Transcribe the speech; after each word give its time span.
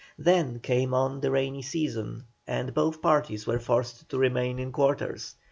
Then 0.17 0.57
came 0.61 0.95
on 0.95 1.21
the 1.21 1.29
rainy 1.29 1.61
season, 1.61 2.23
and 2.47 2.73
both 2.73 3.03
parties 3.03 3.45
were 3.45 3.59
forced 3.59 4.09
to 4.09 4.17
remain 4.17 4.57
in 4.57 4.71
quarters. 4.71 5.35